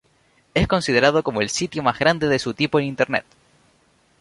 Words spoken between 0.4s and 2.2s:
Es considerado como el sitio más